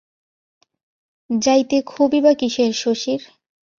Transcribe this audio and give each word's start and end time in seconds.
যাইতে 1.29 1.77
ক্ষোভই 1.89 2.19
বা 2.21 2.33
কিসের 2.33 2.71
শশীর? 2.73 3.21